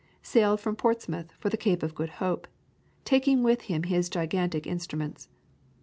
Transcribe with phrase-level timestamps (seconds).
[0.23, 2.47] sailed from Portsmouth for the Cape of Good Hope,
[3.05, 5.29] taking with him his gigantic instruments.